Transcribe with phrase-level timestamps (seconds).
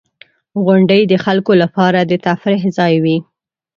[0.65, 3.17] •غونډۍ د خلکو لپاره د تفریح ځای وي.